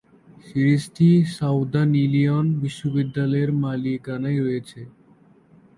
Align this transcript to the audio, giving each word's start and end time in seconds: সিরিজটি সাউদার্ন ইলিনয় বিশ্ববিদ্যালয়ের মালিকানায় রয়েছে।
সিরিজটি 0.45 1.09
সাউদার্ন 1.35 1.91
ইলিনয় 2.05 2.49
বিশ্ববিদ্যালয়ের 2.63 3.49
মালিকানায় 3.63 4.39
রয়েছে। 4.45 4.79